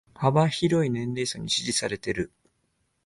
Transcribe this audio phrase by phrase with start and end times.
[0.15, 2.31] 幅広い年齢層に支持されてる